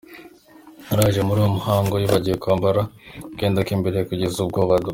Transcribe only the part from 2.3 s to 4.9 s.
kwambara akenda kimbere kugeza ubwo ba.